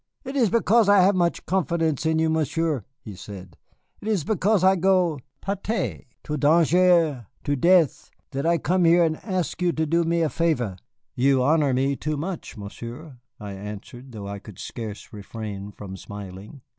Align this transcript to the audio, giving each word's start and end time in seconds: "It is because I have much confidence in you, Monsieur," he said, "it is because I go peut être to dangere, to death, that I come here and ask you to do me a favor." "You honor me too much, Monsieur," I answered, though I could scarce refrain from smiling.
"It 0.23 0.35
is 0.35 0.49
because 0.49 0.89
I 0.89 1.01
have 1.03 1.13
much 1.13 1.45
confidence 1.45 2.07
in 2.07 2.17
you, 2.17 2.27
Monsieur," 2.27 2.85
he 3.01 3.13
said, 3.15 3.55
"it 4.01 4.07
is 4.07 4.23
because 4.23 4.63
I 4.63 4.75
go 4.75 5.19
peut 5.41 5.61
être 5.65 6.05
to 6.23 6.37
dangere, 6.39 7.27
to 7.43 7.55
death, 7.55 8.09
that 8.31 8.43
I 8.43 8.57
come 8.57 8.85
here 8.85 9.03
and 9.03 9.23
ask 9.23 9.61
you 9.61 9.71
to 9.73 9.85
do 9.85 10.03
me 10.03 10.21
a 10.23 10.29
favor." 10.29 10.75
"You 11.13 11.43
honor 11.43 11.71
me 11.71 11.95
too 11.95 12.17
much, 12.17 12.57
Monsieur," 12.57 13.19
I 13.39 13.53
answered, 13.53 14.11
though 14.11 14.27
I 14.27 14.39
could 14.39 14.57
scarce 14.57 15.13
refrain 15.13 15.71
from 15.71 15.95
smiling. 15.95 16.61